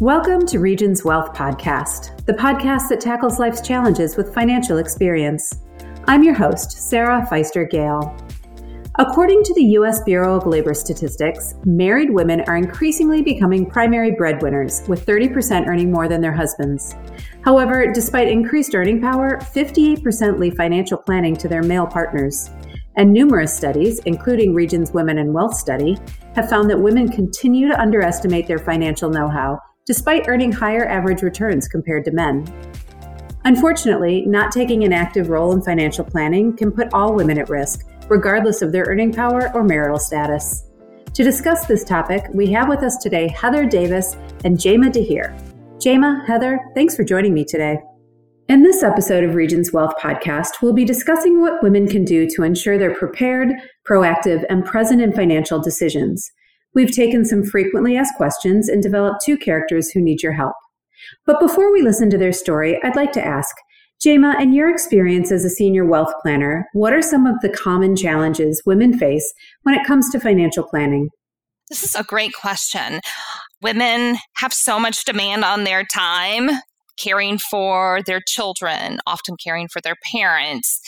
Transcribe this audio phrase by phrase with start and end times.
[0.00, 5.52] Welcome to Regions Wealth Podcast, the podcast that tackles life's challenges with financial experience.
[6.06, 8.16] I'm your host, Sarah Feister Gale.
[9.00, 10.00] According to the U.S.
[10.04, 16.06] Bureau of Labor Statistics, married women are increasingly becoming primary breadwinners, with 30% earning more
[16.06, 16.94] than their husbands.
[17.44, 22.50] However, despite increased earning power, 58% leave financial planning to their male partners.
[22.96, 25.98] And numerous studies, including Regions Women and Wealth Study,
[26.36, 31.22] have found that women continue to underestimate their financial know how despite earning higher average
[31.22, 32.44] returns compared to men.
[33.44, 37.86] Unfortunately, not taking an active role in financial planning can put all women at risk,
[38.10, 40.64] regardless of their earning power or marital status.
[41.14, 44.14] To discuss this topic, we have with us today Heather Davis
[44.44, 45.34] and Jema Dahir.
[45.78, 47.78] Jema, Heather, thanks for joining me today.
[48.50, 52.42] In this episode of Regions Wealth Podcast, we'll be discussing what women can do to
[52.42, 53.54] ensure they're prepared,
[53.88, 56.30] proactive, and present in financial decisions.
[56.74, 60.54] We've taken some frequently asked questions and developed two characters who need your help.
[61.26, 63.54] But before we listen to their story, I'd like to ask
[64.04, 67.96] Jema, in your experience as a senior wealth planner, what are some of the common
[67.96, 71.08] challenges women face when it comes to financial planning?
[71.68, 73.00] This is a great question.
[73.60, 76.48] Women have so much demand on their time,
[76.96, 80.80] caring for their children, often caring for their parents,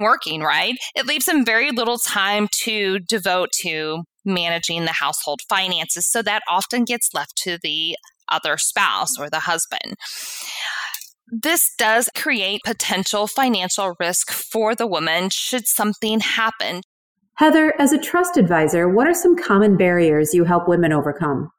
[0.00, 0.74] working, right?
[0.96, 6.10] It leaves them very little time to devote to managing the household finances.
[6.10, 7.96] So that often gets left to the
[8.30, 9.96] other spouse or the husband.
[11.30, 16.82] This does create potential financial risk for the woman should something happen.
[17.36, 21.50] Heather, as a trust advisor, what are some common barriers you help women overcome?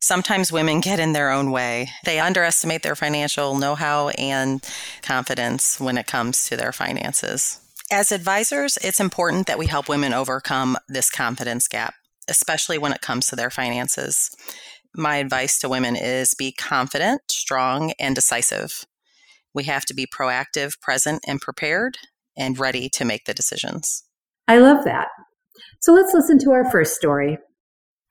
[0.00, 1.90] Sometimes women get in their own way.
[2.06, 4.66] They underestimate their financial know how and
[5.02, 7.60] confidence when it comes to their finances.
[7.92, 11.94] As advisors, it's important that we help women overcome this confidence gap
[12.30, 14.30] especially when it comes to their finances.
[14.94, 18.86] My advice to women is be confident, strong, and decisive.
[19.52, 21.98] We have to be proactive, present, and prepared,
[22.36, 24.04] and ready to make the decisions.
[24.48, 25.08] I love that.
[25.80, 27.38] So let's listen to our first story.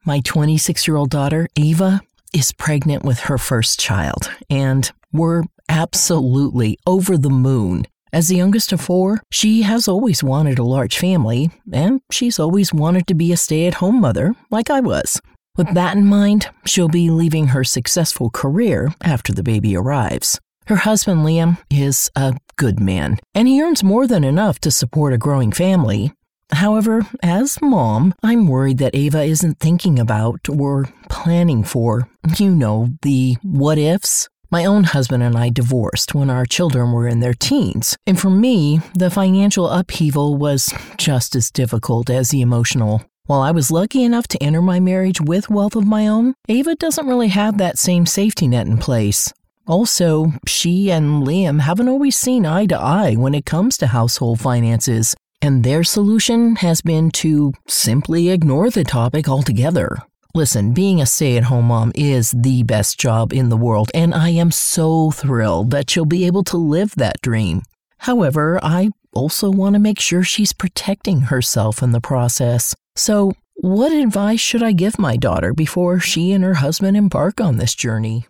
[0.06, 2.02] My 26 year old daughter, Ava,
[2.34, 8.72] is pregnant with her first child, and we're absolutely over the moon as the youngest
[8.72, 13.31] of four, she has always wanted a large family, and she's always wanted to be
[13.31, 15.22] a stay at home mother, like I was.
[15.58, 20.40] With that in mind, she'll be leaving her successful career after the baby arrives.
[20.68, 25.14] Her husband, Liam, is a good man, and he earns more than enough to support
[25.14, 26.14] a growing family.
[26.52, 32.90] However, as mom, I'm worried that Ava isn't thinking about or planning for, you know,
[33.02, 34.30] the what ifs.
[34.52, 38.32] My own husband and I divorced when our children were in their teens, and for
[38.32, 43.04] me, the financial upheaval was just as difficult as the emotional.
[43.28, 46.74] While I was lucky enough to enter my marriage with wealth of my own, Ava
[46.74, 49.32] doesn't really have that same safety net in place.
[49.68, 54.40] Also, she and Liam haven't always seen eye to eye when it comes to household
[54.40, 60.00] finances, and their solution has been to simply ignore the topic altogether.
[60.36, 64.14] Listen, being a stay at home mom is the best job in the world, and
[64.14, 67.64] I am so thrilled that she'll be able to live that dream.
[67.98, 72.76] However, I also want to make sure she's protecting herself in the process.
[72.96, 77.58] So, what advice should I give my daughter before she and her husband embark on
[77.58, 78.28] this journey?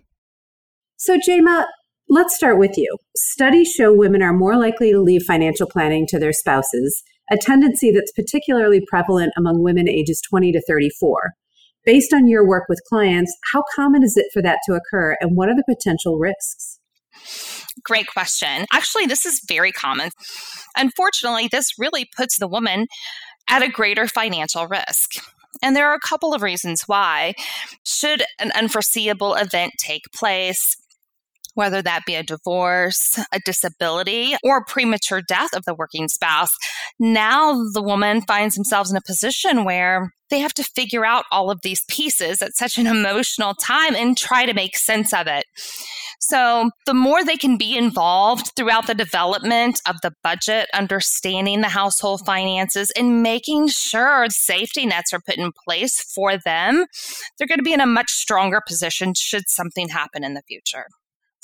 [0.96, 1.66] So, Jema,
[2.08, 2.98] let's start with you.
[3.18, 7.92] Studies show women are more likely to leave financial planning to their spouses, a tendency
[7.92, 11.34] that's particularly prevalent among women ages 20 to 34.
[11.90, 15.36] Based on your work with clients, how common is it for that to occur and
[15.36, 16.78] what are the potential risks?
[17.84, 18.68] Great question.
[18.72, 20.12] Actually, this is very common.
[20.78, 22.86] Unfortunately, this really puts the woman
[23.50, 25.14] at a greater financial risk.
[25.64, 27.34] And there are a couple of reasons why.
[27.84, 30.78] Should an unforeseeable event take place,
[31.60, 36.56] whether that be a divorce, a disability, or premature death of the working spouse,
[37.00, 41.52] now the woman finds themselves in a position where they have to figure out all
[41.52, 45.44] of these pieces at such an emotional time and try to make sense of it.
[46.22, 51.68] So, the more they can be involved throughout the development of the budget, understanding the
[51.68, 56.86] household finances, and making sure safety nets are put in place for them,
[57.38, 60.86] they're going to be in a much stronger position should something happen in the future.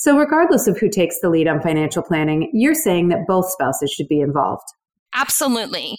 [0.06, 3.92] So, regardless of who takes the lead on financial planning, you're saying that both spouses
[3.92, 4.68] should be involved.
[5.16, 5.98] Absolutely.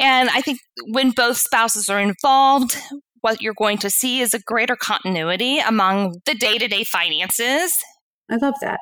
[0.00, 2.78] And I think when both spouses are involved,
[3.20, 7.76] what you're going to see is a greater continuity among the day to day finances.
[8.30, 8.80] I love that.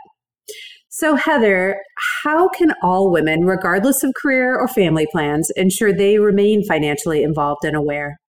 [0.88, 1.80] So, Heather,
[2.22, 7.64] how can all women, regardless of career or family plans, ensure they remain financially involved
[7.64, 8.20] and aware?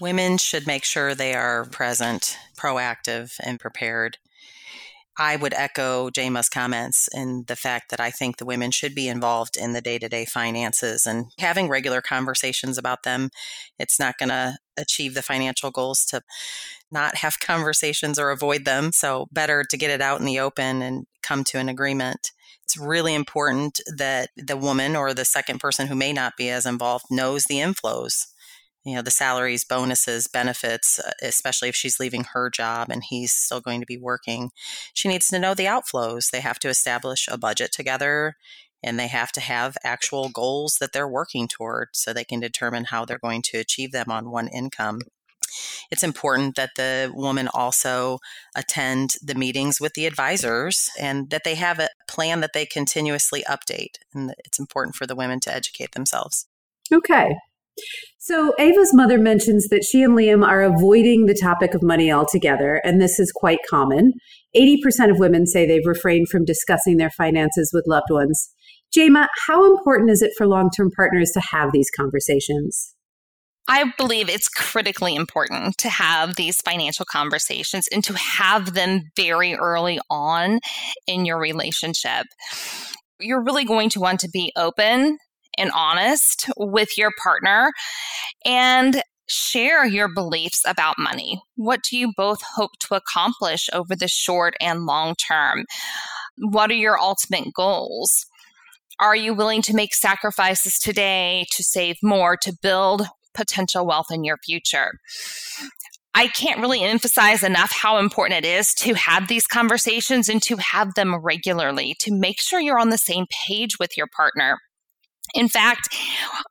[0.00, 4.16] Women should make sure they are present, proactive, and prepared.
[5.18, 9.08] I would echo Jema's comments in the fact that I think the women should be
[9.08, 13.30] involved in the day to day finances and having regular conversations about them.
[13.78, 16.22] It's not going to achieve the financial goals to
[16.90, 18.90] not have conversations or avoid them.
[18.92, 22.32] So, better to get it out in the open and come to an agreement.
[22.64, 26.66] It's really important that the woman or the second person who may not be as
[26.66, 28.26] involved knows the inflows
[28.84, 33.32] you know the salaries bonuses benefits uh, especially if she's leaving her job and he's
[33.32, 34.50] still going to be working.
[34.92, 36.30] She needs to know the outflows.
[36.30, 38.36] They have to establish a budget together
[38.82, 42.84] and they have to have actual goals that they're working toward so they can determine
[42.84, 45.00] how they're going to achieve them on one income.
[45.90, 48.18] It's important that the woman also
[48.56, 53.44] attend the meetings with the advisors and that they have a plan that they continuously
[53.48, 56.46] update and it's important for the women to educate themselves.
[56.92, 57.36] Okay
[58.18, 62.80] so, Ava's mother mentions that she and Liam are avoiding the topic of money altogether,
[62.84, 64.12] and this is quite common.
[64.56, 68.50] 80% of women say they've refrained from discussing their finances with loved ones.
[68.96, 72.94] Jema, how important is it for long term partners to have these conversations?
[73.68, 79.54] I believe it's critically important to have these financial conversations and to have them very
[79.54, 80.60] early on
[81.06, 82.26] in your relationship.
[83.18, 85.18] You're really going to want to be open
[85.58, 87.70] and honest with your partner
[88.44, 91.40] and share your beliefs about money.
[91.56, 95.64] What do you both hope to accomplish over the short and long term?
[96.36, 98.26] What are your ultimate goals?
[99.00, 103.02] Are you willing to make sacrifices today to save more, to build
[103.34, 104.92] potential wealth in your future?
[106.16, 110.56] I can't really emphasize enough how important it is to have these conversations and to
[110.58, 114.60] have them regularly to make sure you're on the same page with your partner.
[115.34, 115.88] In fact,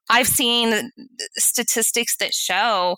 [0.10, 0.92] I've seen
[1.36, 2.98] statistics that show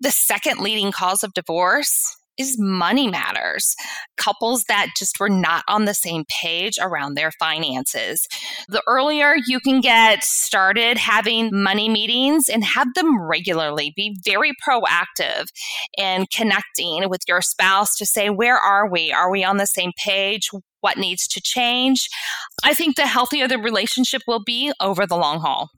[0.00, 3.74] the second leading cause of divorce is money matters.
[4.16, 8.28] Couples that just were not on the same page around their finances.
[8.68, 14.52] The earlier you can get started having money meetings and have them regularly, be very
[14.66, 15.46] proactive
[15.96, 19.12] in connecting with your spouse to say, where are we?
[19.12, 20.50] Are we on the same page?
[20.86, 22.08] What needs to change.
[22.62, 25.70] I think the healthier the relationship will be over the long haul.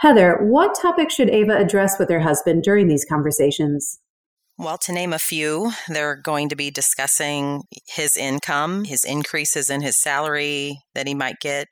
[0.00, 4.00] Heather, what topic should Ava address with her husband during these conversations?
[4.58, 9.80] Well, to name a few, they're going to be discussing his income, his increases in
[9.80, 11.68] his salary that he might get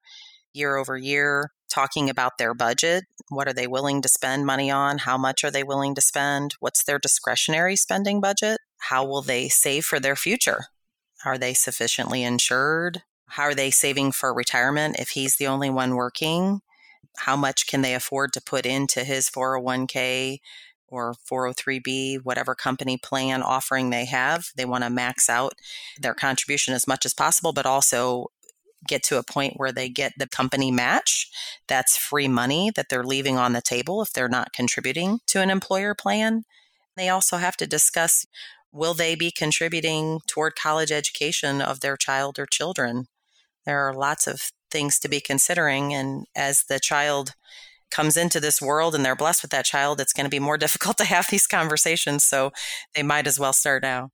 [0.54, 3.02] year over year, talking about their budget.
[3.30, 4.98] What are they willing to spend money on?
[4.98, 6.54] How much are they willing to spend?
[6.60, 8.58] What's their discretionary spending budget?
[8.78, 10.66] How will they save for their future?
[11.24, 13.02] Are they sufficiently insured?
[13.26, 16.60] How are they saving for retirement if he's the only one working?
[17.18, 20.38] How much can they afford to put into his 401k
[20.88, 24.46] or 403b, whatever company plan offering they have?
[24.56, 25.52] They want to max out
[26.00, 28.26] their contribution as much as possible, but also
[28.88, 31.28] get to a point where they get the company match.
[31.68, 35.50] That's free money that they're leaving on the table if they're not contributing to an
[35.50, 36.44] employer plan.
[36.96, 38.26] They also have to discuss
[38.72, 43.06] will they be contributing toward college education of their child or children?
[43.66, 45.92] There are lots of things to be considering.
[45.92, 47.32] And as the child
[47.90, 50.58] comes into this world and they're blessed with that child, it's going to be more
[50.58, 52.24] difficult to have these conversations.
[52.24, 52.52] So
[52.94, 54.10] they might as well start now.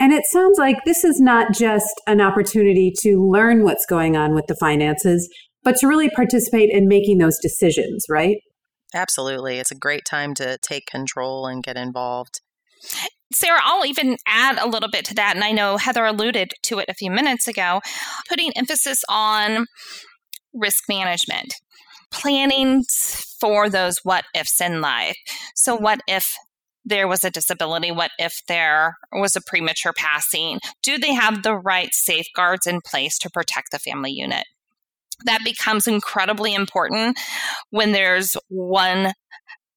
[0.00, 4.34] And it sounds like this is not just an opportunity to learn what's going on
[4.34, 5.28] with the finances,
[5.62, 8.36] but to really participate in making those decisions, right?
[8.92, 9.58] Absolutely.
[9.58, 12.40] It's a great time to take control and get involved.
[13.34, 15.34] Sarah, I'll even add a little bit to that.
[15.34, 17.80] And I know Heather alluded to it a few minutes ago,
[18.28, 19.66] putting emphasis on
[20.52, 21.54] risk management,
[22.12, 22.84] planning
[23.40, 25.16] for those what ifs in life.
[25.54, 26.32] So, what if
[26.84, 27.90] there was a disability?
[27.90, 30.60] What if there was a premature passing?
[30.82, 34.44] Do they have the right safeguards in place to protect the family unit?
[35.24, 37.18] That becomes incredibly important
[37.70, 39.12] when there's one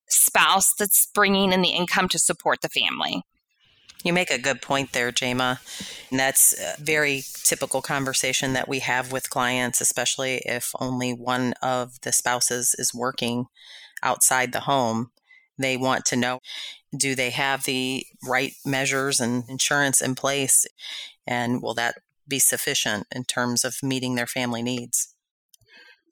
[0.10, 3.24] spouse that's bringing in the income to support the family.
[4.08, 5.60] You make a good point there, Jema.
[6.12, 11.54] And that's a very typical conversation that we have with clients, especially if only one
[11.62, 13.48] of the spouses is working
[14.02, 15.12] outside the home.
[15.58, 16.40] They want to know
[16.96, 20.66] do they have the right measures and insurance in place?
[21.28, 21.96] And will that
[22.30, 25.14] be sufficient in terms of meeting their family needs?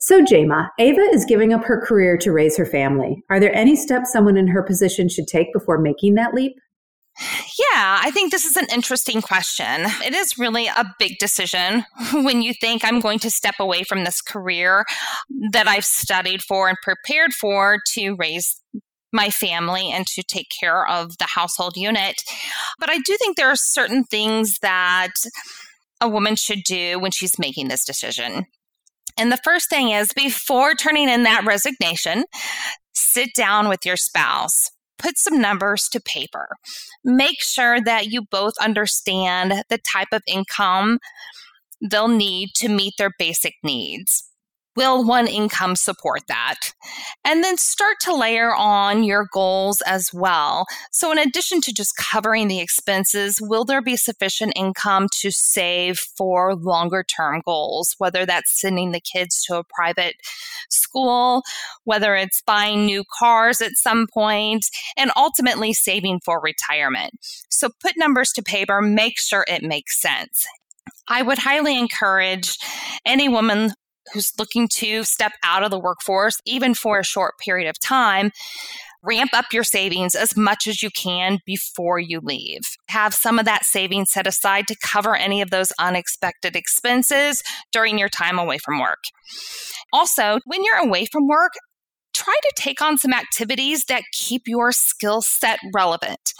[0.01, 3.23] So, Jema, Ava is giving up her career to raise her family.
[3.29, 6.57] Are there any steps someone in her position should take before making that leap?
[7.17, 9.85] Yeah, I think this is an interesting question.
[10.03, 14.03] It is really a big decision when you think I'm going to step away from
[14.03, 14.85] this career
[15.51, 18.61] that I've studied for and prepared for to raise
[19.13, 22.21] my family and to take care of the household unit.
[22.79, 25.11] But I do think there are certain things that
[26.01, 28.45] a woman should do when she's making this decision.
[29.17, 32.25] And the first thing is before turning in that resignation,
[32.93, 34.69] sit down with your spouse.
[34.97, 36.55] Put some numbers to paper.
[37.03, 40.99] Make sure that you both understand the type of income
[41.81, 44.29] they'll need to meet their basic needs.
[44.75, 46.55] Will one income support that?
[47.23, 50.65] And then start to layer on your goals as well.
[50.91, 55.99] So, in addition to just covering the expenses, will there be sufficient income to save
[56.17, 60.15] for longer term goals, whether that's sending the kids to a private
[60.69, 61.43] school,
[61.85, 64.65] whether it's buying new cars at some point,
[64.97, 67.13] and ultimately saving for retirement?
[67.49, 70.45] So, put numbers to paper, make sure it makes sense.
[71.07, 72.57] I would highly encourage
[73.05, 73.71] any woman
[74.13, 78.31] who's looking to step out of the workforce, even for a short period of time,
[79.05, 82.61] ramp up your savings as much as you can before you leave.
[82.89, 87.99] Have some of that savings set aside to cover any of those unexpected expenses during
[87.99, 89.03] your time away from work.
[89.93, 91.53] Also, when you're away from work,
[92.25, 96.33] try to take on some activities that keep your skill set relevant.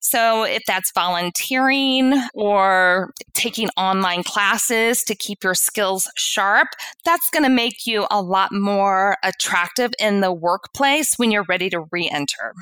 [0.00, 6.68] So, if that's volunteering or taking online classes to keep your skills sharp,
[7.06, 11.70] that's going to make you a lot more attractive in the workplace when you're ready
[11.70, 12.52] to re enter.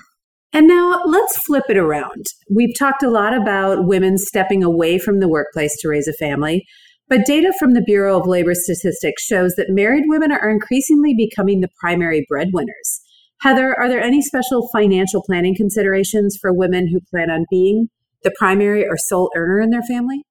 [0.52, 2.26] And now let's flip it around.
[2.48, 6.64] We've talked a lot about women stepping away from the workplace to raise a family,
[7.12, 11.60] but data from the Bureau of Labor Statistics shows that married women are increasingly becoming
[11.60, 13.02] the primary breadwinners.
[13.42, 17.90] Heather, are there any special financial planning considerations for women who plan on being
[18.22, 20.22] the primary or sole earner in their family?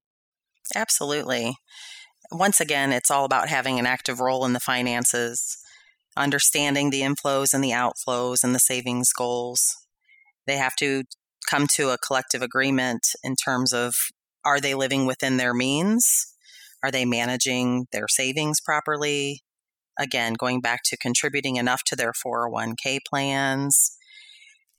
[0.75, 1.53] Absolutely.
[2.31, 5.59] Once again, it's all about having an active role in the finances,
[6.17, 9.75] understanding the inflows and the outflows and the savings goals.
[10.47, 11.03] They have to
[11.47, 13.93] come to a collective agreement in terms of
[14.43, 16.30] are they living within their means?
[16.83, 19.43] Are they managing their savings properly?
[20.01, 23.97] again, going back to contributing enough to their 401k plans.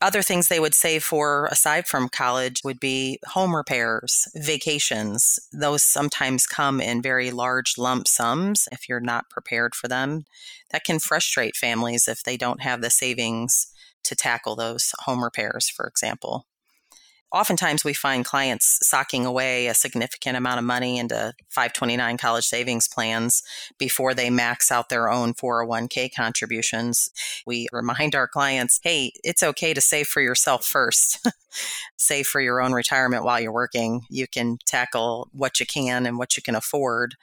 [0.00, 5.38] Other things they would save for aside from college would be home repairs, vacations.
[5.52, 10.24] Those sometimes come in very large lump sums if you're not prepared for them.
[10.72, 13.68] That can frustrate families if they don't have the savings
[14.02, 16.46] to tackle those home repairs, for example
[17.32, 22.88] oftentimes we find clients socking away a significant amount of money into 529 college savings
[22.88, 23.42] plans
[23.78, 27.10] before they max out their own 401k contributions.
[27.46, 31.26] We remind our clients, hey, it's okay to save for yourself first.
[31.96, 34.02] save for your own retirement while you're working.
[34.10, 37.14] You can tackle what you can and what you can afford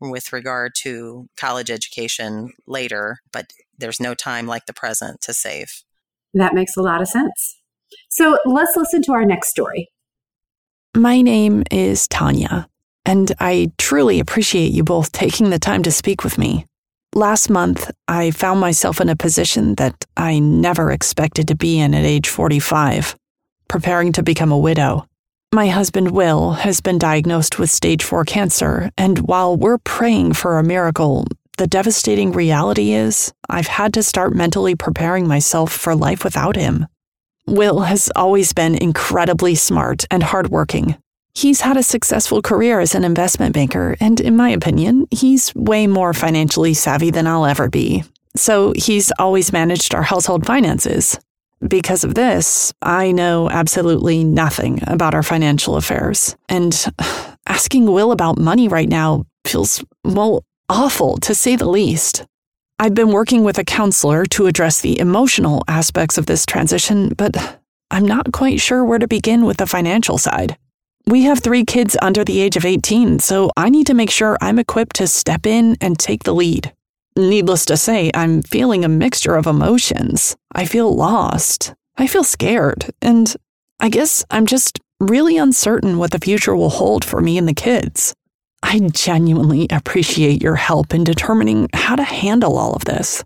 [0.00, 5.82] with regard to college education later, but there's no time like the present to save.
[6.34, 7.60] That makes a lot of sense.
[8.10, 9.88] So let's listen to our next story.
[10.96, 12.68] My name is Tanya,
[13.04, 16.64] and I truly appreciate you both taking the time to speak with me.
[17.14, 21.94] Last month, I found myself in a position that I never expected to be in
[21.94, 23.16] at age 45,
[23.68, 25.06] preparing to become a widow.
[25.54, 30.58] My husband, Will, has been diagnosed with stage 4 cancer, and while we're praying for
[30.58, 31.26] a miracle,
[31.58, 36.86] the devastating reality is I've had to start mentally preparing myself for life without him.
[37.46, 40.96] Will has always been incredibly smart and hardworking.
[41.34, 45.86] He's had a successful career as an investment banker, and in my opinion, he's way
[45.86, 48.04] more financially savvy than I'll ever be.
[48.36, 51.18] So he's always managed our household finances.
[51.66, 56.36] Because of this, I know absolutely nothing about our financial affairs.
[56.48, 56.74] And
[57.46, 62.26] asking Will about money right now feels, well, awful to say the least.
[62.78, 67.58] I've been working with a counselor to address the emotional aspects of this transition, but
[67.90, 70.58] I'm not quite sure where to begin with the financial side.
[71.06, 74.36] We have three kids under the age of 18, so I need to make sure
[74.42, 76.74] I'm equipped to step in and take the lead.
[77.16, 80.36] Needless to say, I'm feeling a mixture of emotions.
[80.52, 81.72] I feel lost.
[81.96, 82.90] I feel scared.
[83.00, 83.34] And
[83.80, 87.54] I guess I'm just really uncertain what the future will hold for me and the
[87.54, 88.14] kids.
[88.68, 93.22] I genuinely appreciate your help in determining how to handle all of this.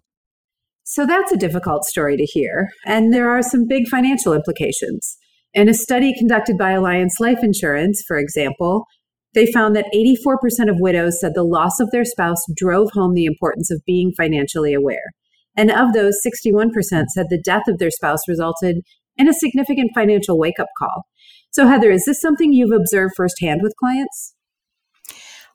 [0.85, 5.16] So that's a difficult story to hear, and there are some big financial implications.
[5.54, 8.85] In a study conducted by Allianz Life Insurance, for example,
[9.32, 13.25] they found that 84% of widows said the loss of their spouse drove home the
[13.25, 15.11] importance of being financially aware.
[15.56, 16.70] And of those, 61%
[17.14, 18.82] said the death of their spouse resulted
[19.16, 21.06] in a significant financial wake up call.
[21.50, 24.35] So, Heather, is this something you've observed firsthand with clients?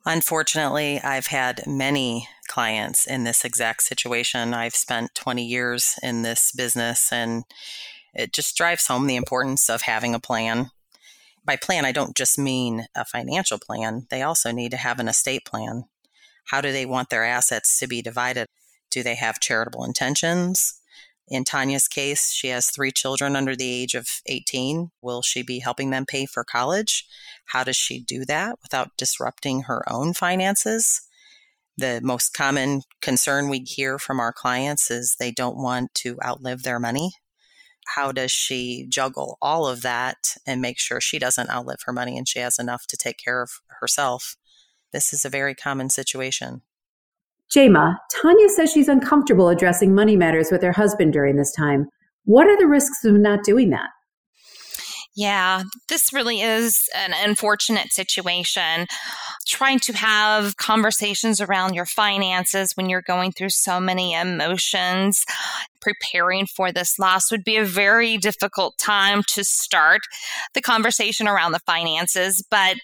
[0.06, 4.54] Unfortunately, I've had many clients in this exact situation.
[4.54, 7.44] I've spent 20 years in this business and
[8.14, 10.70] it just drives home the importance of having a plan.
[11.44, 15.08] By plan, I don't just mean a financial plan, they also need to have an
[15.08, 15.86] estate plan.
[16.46, 18.48] How do they want their assets to be divided?
[18.92, 20.80] Do they have charitable intentions?
[21.28, 24.92] In Tanya's case, she has three children under the age of 18.
[25.02, 27.06] Will she be helping them pay for college?
[27.46, 31.02] How does she do that without disrupting her own finances?
[31.78, 36.64] The most common concern we hear from our clients is they don't want to outlive
[36.64, 37.14] their money.
[37.96, 42.18] How does she juggle all of that and make sure she doesn't outlive her money
[42.18, 44.38] and she has enough to take care of herself?
[44.94, 46.62] This is a very common situation.
[47.54, 51.88] Jema, Tanya says she's uncomfortable addressing money matters with her husband during this time.
[52.26, 53.90] What are the risks of not doing that?
[55.16, 58.88] Yeah, this really is an unfortunate situation.
[59.48, 65.24] Trying to have conversations around your finances when you're going through so many emotions,
[65.80, 70.02] preparing for this loss would be a very difficult time to start
[70.54, 72.76] the conversation around the finances, but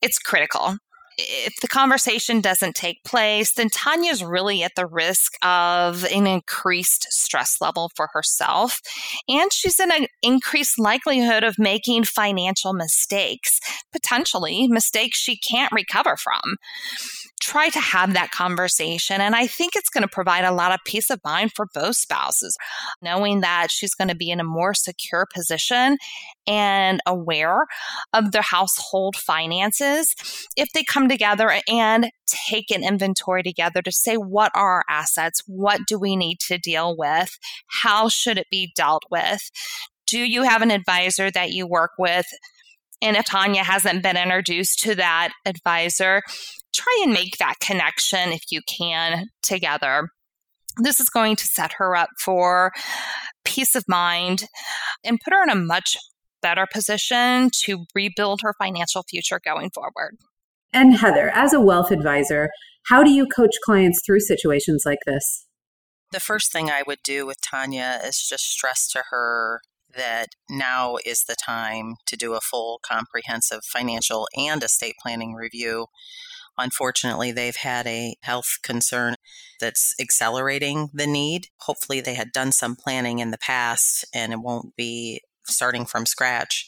[0.00, 0.76] it's critical
[1.18, 7.06] if the conversation doesn't take place, then Tanya's really at the risk of an increased
[7.10, 8.80] stress level for herself.
[9.28, 13.60] And she's in an increased likelihood of making financial mistakes,
[13.92, 16.56] potentially mistakes she can't recover from
[17.42, 19.20] try to have that conversation.
[19.20, 21.96] And I think it's going to provide a lot of peace of mind for both
[21.96, 22.56] spouses,
[23.02, 25.98] knowing that she's going to be in a more secure position
[26.46, 27.66] and aware
[28.12, 30.14] of their household finances
[30.56, 35.42] if they come together and take an inventory together to say what are our assets?
[35.46, 37.38] What do we need to deal with?
[37.82, 39.50] How should it be dealt with?
[40.06, 42.26] Do you have an advisor that you work with?
[43.00, 46.22] And if Tanya hasn't been introduced to that advisor,
[46.72, 50.08] try and make that connection if you can together.
[50.78, 52.72] This is going to set her up for
[53.44, 54.44] peace of mind
[55.04, 55.96] and put her in a much
[56.42, 60.18] better position to rebuild her financial future going forward.
[60.72, 62.50] And Heather, as a wealth advisor,
[62.86, 65.46] how do you coach clients through situations like this?
[66.10, 69.60] The first thing I would do with Tanya is just stress to her
[69.94, 75.86] that now is the time to do a full comprehensive financial and estate planning review
[76.58, 79.16] Unfortunately, they've had a health concern
[79.58, 81.48] that's accelerating the need.
[81.60, 86.06] Hopefully, they had done some planning in the past and it won't be starting from
[86.06, 86.66] scratch.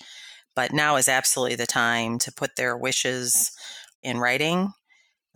[0.55, 3.51] But now is absolutely the time to put their wishes
[4.03, 4.73] in writing.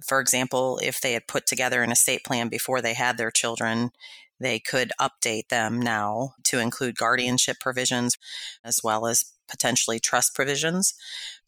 [0.06, 3.90] For example, if they had put together an estate plan before they had their children,
[4.38, 8.16] they could update them now to include guardianship provisions
[8.64, 10.94] as well as potentially trust provisions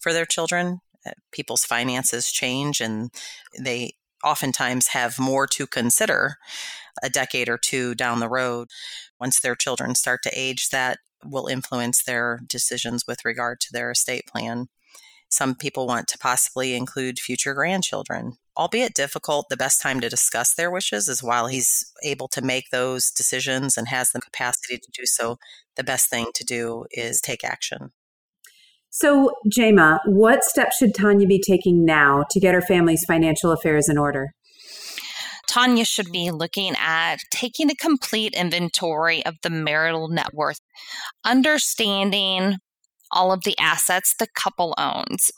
[0.00, 3.10] for their children uh, people's finances change and
[3.58, 6.36] they oftentimes have more to consider
[7.02, 8.68] a decade or two down the road.
[9.18, 13.90] Once their children start to age, that will influence their decisions with regard to their
[13.90, 14.68] estate plan.
[15.28, 18.32] Some people want to possibly include future grandchildren.
[18.56, 22.70] Albeit difficult, the best time to discuss their wishes is while he's able to make
[22.70, 25.38] those decisions and has the capacity to do so.
[25.76, 27.92] The best thing to do is take action.
[28.90, 33.88] So, Jema, what steps should Tanya be taking now to get her family's financial affairs
[33.88, 34.34] in order?
[35.50, 40.60] Tanya should be looking at taking a complete inventory of the marital net worth,
[41.24, 42.58] understanding
[43.10, 45.32] all of the assets the couple owns.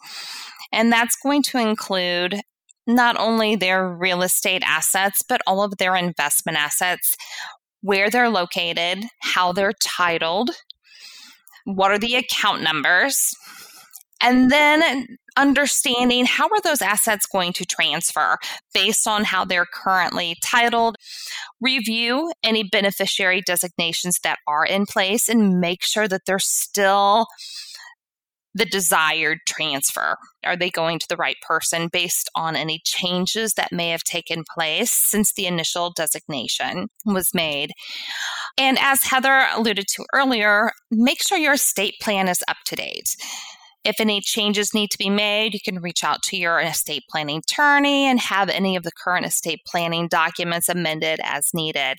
[0.70, 2.42] And that's going to include
[2.86, 7.16] not only their real estate assets, but all of their investment assets,
[7.80, 10.50] where they're located, how they're titled,
[11.64, 13.34] what are the account numbers,
[14.22, 15.06] and then
[15.36, 18.36] understanding how are those assets going to transfer
[18.74, 20.96] based on how they're currently titled
[21.60, 27.26] review any beneficiary designations that are in place and make sure that they're still
[28.54, 30.16] the desired transfer?
[30.44, 34.44] Are they going to the right person based on any changes that may have taken
[34.54, 37.70] place since the initial designation was made?
[38.58, 43.16] And as Heather alluded to earlier, make sure your estate plan is up to date.
[43.84, 47.38] If any changes need to be made, you can reach out to your estate planning
[47.38, 51.98] attorney and have any of the current estate planning documents amended as needed.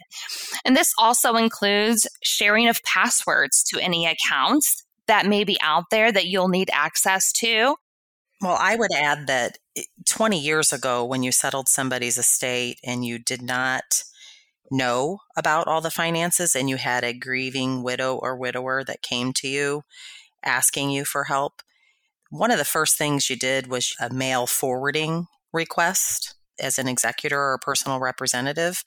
[0.63, 6.11] And this also includes sharing of passwords to any accounts that may be out there
[6.11, 7.75] that you'll need access to.
[8.41, 9.57] Well, I would add that
[10.07, 14.03] 20 years ago, when you settled somebody's estate and you did not
[14.71, 19.33] know about all the finances and you had a grieving widow or widower that came
[19.33, 19.83] to you
[20.43, 21.61] asking you for help,
[22.33, 27.39] One of the first things you did was a mail forwarding request as an executor
[27.39, 28.83] or personal representative.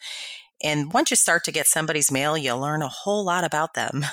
[0.65, 4.05] And once you start to get somebody's mail, you learn a whole lot about them.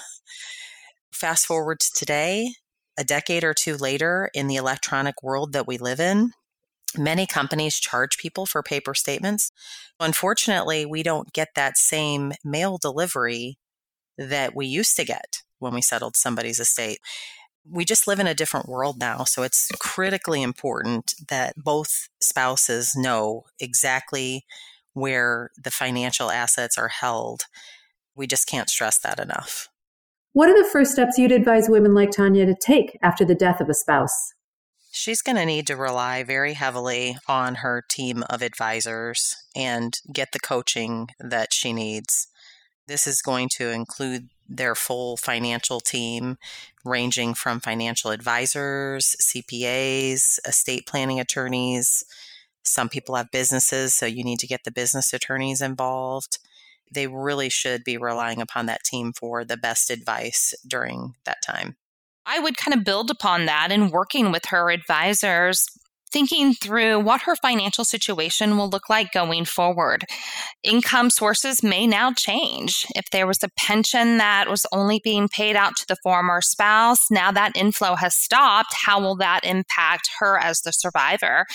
[1.11, 2.51] Fast forward to today,
[2.95, 6.33] a decade or two later, in the electronic world that we live in,
[6.95, 9.51] many companies charge people for paper statements.
[9.99, 13.57] Unfortunately, we don't get that same mail delivery
[14.15, 16.99] that we used to get when we settled somebody's estate.
[17.69, 19.23] We just live in a different world now.
[19.23, 24.45] So it's critically important that both spouses know exactly
[24.93, 27.43] where the financial assets are held.
[28.15, 29.69] We just can't stress that enough.
[30.33, 33.61] What are the first steps you'd advise women like Tanya to take after the death
[33.61, 34.33] of a spouse?
[34.91, 40.31] She's going to need to rely very heavily on her team of advisors and get
[40.31, 42.27] the coaching that she needs.
[42.87, 46.37] This is going to include their full financial team,
[46.83, 52.03] ranging from financial advisors, CPAs, estate planning attorneys.
[52.63, 56.39] Some people have businesses, so you need to get the business attorneys involved
[56.93, 61.75] they really should be relying upon that team for the best advice during that time.
[62.25, 65.67] I would kind of build upon that and working with her advisors
[66.13, 70.05] thinking through what her financial situation will look like going forward.
[70.63, 72.85] Income sources may now change.
[72.95, 77.09] If there was a pension that was only being paid out to the former spouse,
[77.09, 78.73] now that inflow has stopped.
[78.85, 81.45] How will that impact her as the survivor?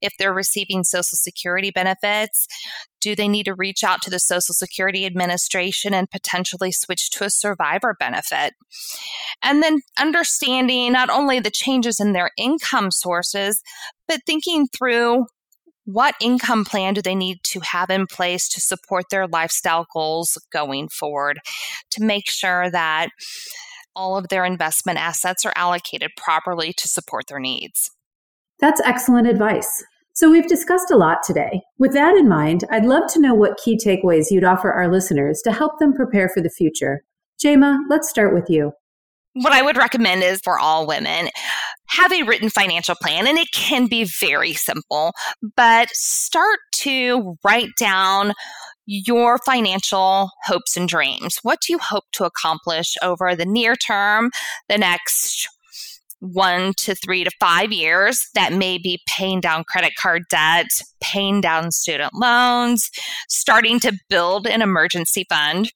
[0.00, 2.46] If they're receiving Social Security benefits,
[3.00, 7.24] do they need to reach out to the Social Security Administration and potentially switch to
[7.24, 8.54] a survivor benefit?
[9.42, 13.62] And then understanding not only the changes in their income sources,
[14.08, 15.26] but thinking through
[15.84, 20.36] what income plan do they need to have in place to support their lifestyle goals
[20.52, 21.38] going forward
[21.92, 23.08] to make sure that
[23.94, 27.90] all of their investment assets are allocated properly to support their needs.
[28.60, 29.84] That's excellent advice.
[30.14, 31.60] So we've discussed a lot today.
[31.78, 35.42] With that in mind, I'd love to know what key takeaways you'd offer our listeners
[35.44, 37.02] to help them prepare for the future.
[37.44, 38.72] Jema, let's start with you.
[39.34, 41.28] What I would recommend is for all women,
[41.88, 45.12] have a written financial plan, and it can be very simple,
[45.54, 48.32] but start to write down
[48.86, 51.38] your financial hopes and dreams.
[51.42, 54.30] What do you hope to accomplish over the near term,
[54.70, 55.46] the next
[56.20, 60.66] one to three to five years that may be paying down credit card debt,
[61.00, 62.90] paying down student loans,
[63.28, 65.72] starting to build an emergency fund.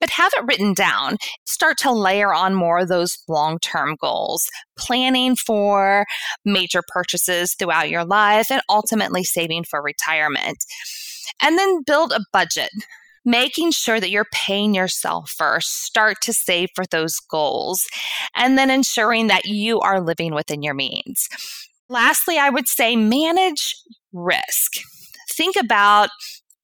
[0.00, 1.16] But have it written down.
[1.44, 4.46] Start to layer on more of those long term goals,
[4.78, 6.06] planning for
[6.44, 10.58] major purchases throughout your life, and ultimately saving for retirement.
[11.42, 12.70] And then build a budget
[13.24, 17.86] making sure that you're paying yourself first, start to save for those goals,
[18.36, 21.28] and then ensuring that you are living within your means.
[21.88, 23.76] Lastly, I would say manage
[24.12, 24.72] risk.
[25.30, 26.10] Think about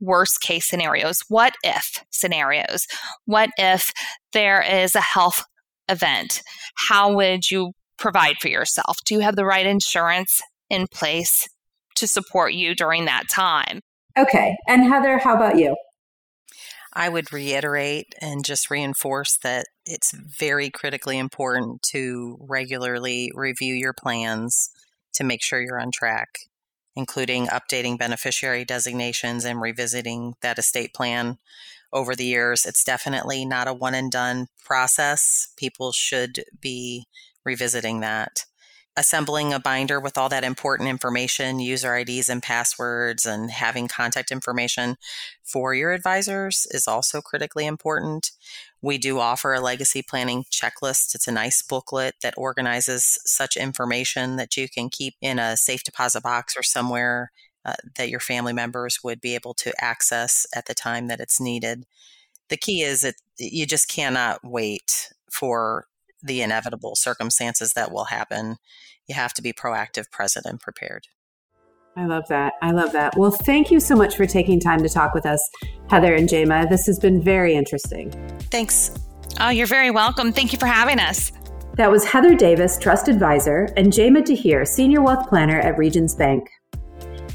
[0.00, 1.20] worst case scenarios.
[1.28, 2.86] What if scenarios?
[3.24, 3.92] What if
[4.32, 5.44] there is a health
[5.88, 6.42] event?
[6.88, 8.98] How would you provide for yourself?
[9.04, 10.40] Do you have the right insurance
[10.70, 11.48] in place
[11.96, 13.80] to support you during that time?
[14.16, 14.56] Okay.
[14.66, 15.76] And Heather, how about you?
[16.98, 23.92] I would reiterate and just reinforce that it's very critically important to regularly review your
[23.92, 24.70] plans
[25.14, 26.40] to make sure you're on track,
[26.96, 31.38] including updating beneficiary designations and revisiting that estate plan
[31.92, 32.66] over the years.
[32.66, 35.50] It's definitely not a one and done process.
[35.56, 37.06] People should be
[37.44, 38.44] revisiting that
[38.98, 44.32] assembling a binder with all that important information, user IDs and passwords, and having contact
[44.32, 44.96] information
[45.44, 48.32] for your advisors is also critically important.
[48.82, 51.14] We do offer a legacy planning checklist.
[51.14, 55.84] It's a nice booklet that organizes such information that you can keep in a safe
[55.84, 57.30] deposit box or somewhere
[57.64, 61.40] uh, that your family members would be able to access at the time that it's
[61.40, 61.86] needed.
[62.48, 65.86] The key is that you just cannot wait for
[66.22, 68.56] the inevitable circumstances that will happen.
[69.06, 71.06] You have to be proactive, present, and prepared.
[71.96, 72.52] I love that.
[72.62, 73.16] I love that.
[73.16, 75.40] Well, thank you so much for taking time to talk with us,
[75.90, 76.68] Heather and Jema.
[76.68, 78.10] This has been very interesting.
[78.52, 78.92] Thanks.
[79.40, 80.32] Oh, you're very welcome.
[80.32, 81.32] Thank you for having us.
[81.74, 86.48] That was Heather Davis, Trust Advisor, and Jema Tahir, Senior Wealth Planner at Regions Bank.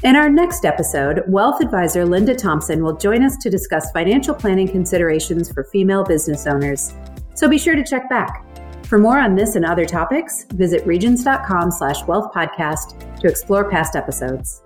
[0.02, 4.68] In our next episode, Wealth Advisor Linda Thompson will join us to discuss financial planning
[4.68, 6.92] considerations for female business owners.
[7.34, 8.43] So be sure to check back.
[8.86, 13.96] For more on this and other topics, visit regions.com slash wealth podcast to explore past
[13.96, 14.62] episodes.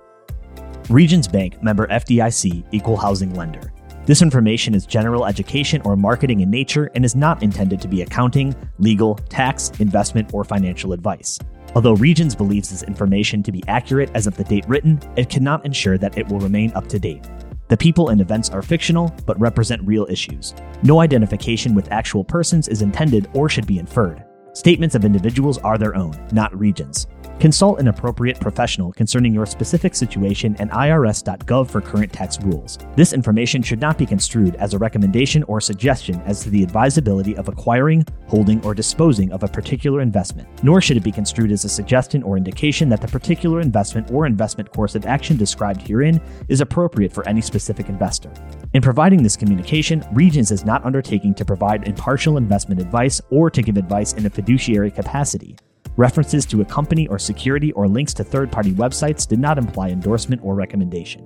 [0.91, 3.73] Regions Bank member FDIC equal housing lender.
[4.07, 8.03] This information is general education or marketing in nature and is not intended to be
[8.03, 11.39] accounting, legal, tax, investment, or financial advice.
[11.75, 15.65] Although Regions believes this information to be accurate as of the date written, it cannot
[15.65, 17.29] ensure that it will remain up to date.
[17.69, 20.55] The people and events are fictional, but represent real issues.
[20.83, 24.25] No identification with actual persons is intended or should be inferred.
[24.59, 27.07] Statements of individuals are their own, not Regions.
[27.39, 32.79] Consult an appropriate professional concerning your specific situation and IRS.gov for current tax rules.
[32.97, 37.37] This information should not be construed as a recommendation or suggestion as to the advisability
[37.37, 41.65] of acquiring, holding, or disposing of a particular investment, nor should it be construed as
[41.65, 46.21] a suggestion or indication that the particular investment or investment course of action described herein
[46.49, 48.33] is appropriate for any specific investor.
[48.75, 53.63] In providing this communication, Regions is not undertaking to provide impartial investment advice or to
[53.63, 55.55] give advice in a fiduciary capacity.
[55.99, 59.91] References to a company or security or links to third party websites did not imply
[59.91, 61.23] endorsement or recommendation.